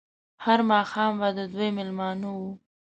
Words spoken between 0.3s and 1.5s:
هر ماښام به د